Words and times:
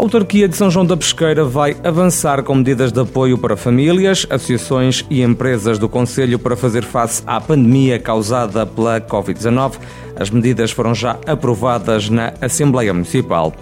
A 0.00 0.02
autarquia 0.02 0.48
de 0.48 0.56
São 0.56 0.70
João 0.70 0.86
da 0.86 0.96
Pesqueira 0.96 1.44
vai 1.44 1.76
avançar 1.84 2.42
com 2.42 2.54
medidas 2.54 2.90
de 2.90 2.98
apoio 2.98 3.36
para 3.36 3.54
famílias, 3.54 4.26
associações 4.30 5.04
e 5.10 5.20
empresas 5.20 5.78
do 5.78 5.90
Conselho 5.90 6.38
para 6.38 6.56
fazer 6.56 6.82
face 6.84 7.22
à 7.26 7.38
pandemia 7.38 7.98
causada 7.98 8.64
pela 8.64 8.98
Covid-19. 8.98 9.74
As 10.16 10.30
medidas 10.30 10.70
foram 10.70 10.94
já 10.94 11.18
aprovadas 11.26 12.08
na 12.08 12.32
Assembleia 12.40 12.94
Municipal. 12.94 13.52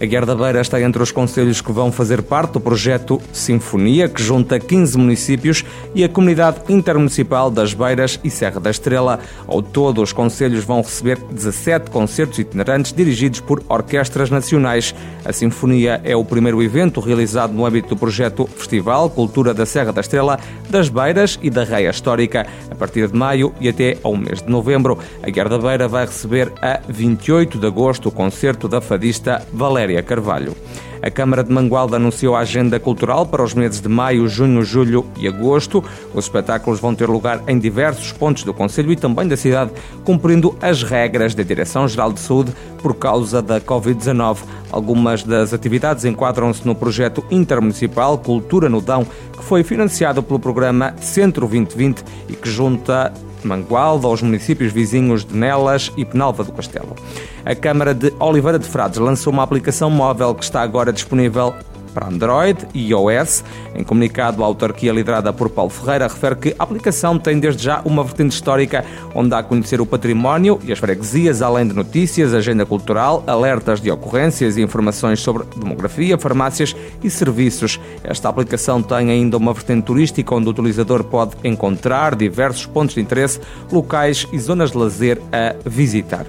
A 0.00 0.06
Guerra 0.06 0.26
da 0.26 0.34
Beira 0.36 0.60
está 0.60 0.80
entre 0.80 1.02
os 1.02 1.10
conselhos 1.10 1.60
que 1.60 1.72
vão 1.72 1.90
fazer 1.90 2.22
parte 2.22 2.52
do 2.52 2.60
projeto 2.60 3.20
Sinfonia, 3.32 4.08
que 4.08 4.22
junta 4.22 4.60
15 4.60 4.96
municípios 4.96 5.64
e 5.92 6.04
a 6.04 6.08
comunidade 6.08 6.60
intermunicipal 6.68 7.50
das 7.50 7.74
Beiras 7.74 8.20
e 8.22 8.30
Serra 8.30 8.60
da 8.60 8.70
Estrela. 8.70 9.18
Ao 9.48 9.60
todo, 9.60 10.00
os 10.00 10.12
conselhos 10.12 10.62
vão 10.62 10.82
receber 10.82 11.18
17 11.32 11.90
concertos 11.90 12.38
itinerantes 12.38 12.92
dirigidos 12.92 13.40
por 13.40 13.60
orquestras 13.68 14.30
nacionais. 14.30 14.94
A 15.24 15.32
Sinfonia 15.32 16.00
é 16.04 16.14
o 16.14 16.24
primeiro 16.24 16.62
evento 16.62 17.00
realizado 17.00 17.52
no 17.52 17.66
âmbito 17.66 17.88
do 17.88 17.96
projeto 17.96 18.46
Festival 18.46 19.10
Cultura 19.10 19.52
da 19.52 19.66
Serra 19.66 19.92
da 19.92 20.00
Estrela, 20.00 20.38
das 20.70 20.88
Beiras 20.88 21.40
e 21.42 21.50
da 21.50 21.64
Reia 21.64 21.90
Histórica. 21.90 22.46
A 22.70 22.74
partir 22.76 23.08
de 23.08 23.16
maio 23.16 23.52
e 23.60 23.68
até 23.68 23.98
ao 24.04 24.16
mês 24.16 24.42
de 24.42 24.48
novembro, 24.48 24.96
a 25.24 25.28
Guerra 25.28 25.48
da 25.48 25.58
Beira 25.58 25.88
vai 25.88 26.06
receber 26.06 26.52
a 26.62 26.78
28 26.88 27.58
de 27.58 27.66
agosto 27.66 28.10
o 28.10 28.12
concerto 28.12 28.68
da 28.68 28.80
fadista 28.80 29.44
Valéria. 29.52 29.87
Valéria 29.88 30.02
Carvalho. 30.02 30.54
A 31.02 31.10
Câmara 31.10 31.44
de 31.44 31.52
Mangualda 31.52 31.96
anunciou 31.96 32.34
a 32.34 32.40
agenda 32.40 32.78
cultural 32.80 33.24
para 33.24 33.42
os 33.42 33.54
meses 33.54 33.80
de 33.80 33.88
maio, 33.88 34.28
junho, 34.28 34.62
julho 34.62 35.06
e 35.18 35.28
agosto. 35.28 35.82
Os 36.12 36.24
espetáculos 36.24 36.80
vão 36.80 36.94
ter 36.94 37.08
lugar 37.08 37.42
em 37.46 37.58
diversos 37.58 38.12
pontos 38.12 38.42
do 38.42 38.52
Conselho 38.52 38.92
e 38.92 38.96
também 38.96 39.28
da 39.28 39.36
cidade, 39.36 39.70
cumprindo 40.04 40.56
as 40.60 40.82
regras 40.82 41.34
da 41.34 41.42
Direção-Geral 41.42 42.12
de 42.12 42.20
Saúde 42.20 42.52
por 42.82 42.94
causa 42.94 43.40
da 43.40 43.60
Covid-19. 43.60 44.38
Algumas 44.70 45.22
das 45.22 45.54
atividades 45.54 46.04
enquadram-se 46.04 46.66
no 46.66 46.74
projeto 46.74 47.24
intermunicipal 47.30 48.18
Cultura 48.18 48.68
no 48.68 48.80
Dão, 48.80 49.04
que 49.04 49.44
foi 49.44 49.62
financiado 49.62 50.22
pelo 50.22 50.38
programa 50.38 50.94
Centro 51.00 51.46
2020 51.46 52.04
e 52.28 52.32
que 52.34 52.50
junta 52.50 53.12
Mangualda 53.44 54.06
aos 54.06 54.22
municípios 54.22 54.72
vizinhos 54.72 55.24
de 55.24 55.34
Nelas 55.36 55.92
e 55.96 56.04
Penalva 56.04 56.44
do 56.44 56.52
Castelo. 56.52 56.96
A 57.44 57.54
Câmara 57.54 57.94
de 57.94 58.12
Oliveira 58.18 58.58
de 58.58 58.66
Frades 58.66 58.98
lançou 58.98 59.32
uma 59.32 59.42
aplicação 59.42 59.90
móvel 59.90 60.34
que 60.34 60.44
está 60.44 60.60
agora 60.60 60.87
disponível 60.92 61.54
para 61.98 62.08
Android 62.08 62.66
e 62.72 62.90
iOS. 62.90 63.42
Em 63.74 63.82
comunicado, 63.82 64.42
a 64.42 64.46
autarquia 64.46 64.92
liderada 64.92 65.32
por 65.32 65.50
Paulo 65.50 65.70
Ferreira 65.70 66.06
refere 66.06 66.36
que 66.36 66.54
a 66.58 66.62
aplicação 66.62 67.18
tem 67.18 67.40
desde 67.40 67.64
já 67.64 67.80
uma 67.84 68.04
vertente 68.04 68.32
histórica 68.32 68.84
onde 69.14 69.30
dá 69.30 69.38
a 69.38 69.42
conhecer 69.42 69.80
o 69.80 69.86
património 69.86 70.60
e 70.64 70.72
as 70.72 70.78
freguesias, 70.78 71.42
além 71.42 71.66
de 71.66 71.74
notícias, 71.74 72.34
agenda 72.34 72.64
cultural, 72.64 73.24
alertas 73.26 73.80
de 73.80 73.90
ocorrências 73.90 74.56
e 74.56 74.62
informações 74.62 75.20
sobre 75.20 75.44
demografia, 75.56 76.16
farmácias 76.16 76.74
e 77.02 77.10
serviços. 77.10 77.80
Esta 78.04 78.28
aplicação 78.28 78.82
tem 78.82 79.10
ainda 79.10 79.36
uma 79.36 79.52
vertente 79.52 79.84
turística 79.84 80.34
onde 80.34 80.46
o 80.46 80.50
utilizador 80.50 81.02
pode 81.04 81.32
encontrar 81.42 82.14
diversos 82.14 82.66
pontos 82.66 82.94
de 82.94 83.00
interesse, 83.00 83.40
locais 83.72 84.26
e 84.32 84.38
zonas 84.38 84.70
de 84.70 84.78
lazer 84.78 85.20
a 85.32 85.54
visitar. 85.68 86.26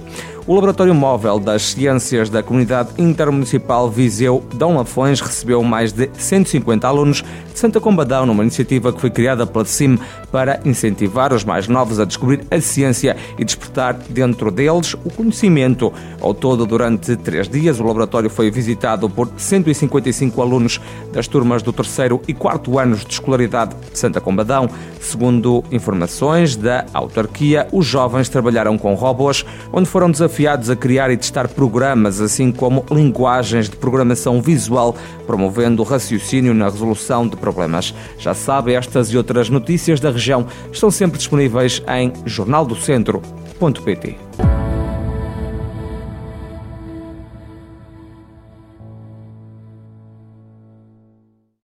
O 0.50 0.54
Laboratório 0.54 0.92
Móvel 0.92 1.38
das 1.38 1.62
Ciências 1.62 2.28
da 2.28 2.42
Comunidade 2.42 2.90
Intermunicipal 2.98 3.88
Viseu 3.88 4.42
Dão 4.52 4.76
Lafões 4.76 5.20
recebeu 5.20 5.62
mais 5.62 5.92
de 5.92 6.10
150 6.12 6.88
alunos 6.88 7.22
de 7.52 7.56
Santa 7.56 7.80
Combadão 7.80 8.26
numa 8.26 8.42
iniciativa 8.42 8.92
que 8.92 9.00
foi 9.00 9.10
criada 9.10 9.46
pela 9.46 9.64
CIM 9.64 9.96
para 10.32 10.58
incentivar 10.64 11.32
os 11.32 11.44
mais 11.44 11.68
novos 11.68 12.00
a 12.00 12.04
descobrir 12.04 12.44
a 12.50 12.60
ciência 12.60 13.16
e 13.38 13.44
despertar 13.44 13.94
dentro 13.94 14.50
deles 14.50 14.94
o 15.04 15.10
conhecimento. 15.10 15.92
Ao 16.20 16.34
todo, 16.34 16.66
durante 16.66 17.16
três 17.16 17.48
dias, 17.48 17.78
o 17.78 17.84
laboratório 17.84 18.28
foi 18.28 18.50
visitado 18.50 19.08
por 19.08 19.30
155 19.36 20.42
alunos 20.42 20.80
das 21.12 21.28
turmas 21.28 21.62
do 21.62 21.72
terceiro 21.72 22.20
e 22.26 22.34
quarto 22.34 22.76
anos 22.76 23.04
de 23.04 23.12
escolaridade 23.12 23.76
de 23.92 23.96
Santa 23.96 24.20
Combadão. 24.20 24.68
Segundo 25.00 25.62
informações 25.70 26.56
da 26.56 26.86
autarquia, 26.92 27.68
os 27.70 27.86
jovens 27.86 28.28
trabalharam 28.28 28.76
com 28.76 28.94
robôs, 28.94 29.46
onde 29.72 29.88
foram 29.88 30.10
desafiados 30.10 30.39
desafiados 30.40 30.70
a 30.70 30.76
criar 30.76 31.10
e 31.10 31.16
testar 31.16 31.48
programas, 31.48 32.20
assim 32.20 32.50
como 32.50 32.84
linguagens 32.90 33.68
de 33.68 33.76
programação 33.76 34.40
visual, 34.40 34.96
promovendo 35.26 35.82
o 35.82 35.84
raciocínio 35.84 36.54
na 36.54 36.64
resolução 36.64 37.28
de 37.28 37.36
problemas. 37.36 37.94
Já 38.18 38.32
sabe, 38.32 38.72
estas 38.72 39.08
e 39.08 39.18
outras 39.18 39.50
notícias 39.50 40.00
da 40.00 40.10
região 40.10 40.46
estão 40.72 40.90
sempre 40.90 41.18
disponíveis 41.18 41.82
em 41.88 42.12
jornaldocentro.pt. 42.24 44.29